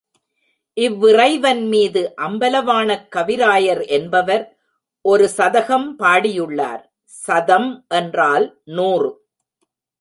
இவ் 0.77 0.95
விறைவன்மீது 1.03 2.01
அம்பல 2.27 2.63
வாணக் 2.63 3.05
கவிராயர் 3.15 3.83
என்பவர் 3.97 4.43
ஒரு 5.05 5.25
சதகம் 5.37 5.87
பாடியுள்ளார், 5.99 6.83
சதம் 7.23 7.71
என்றால் 7.99 8.47
நூறு. 8.77 9.11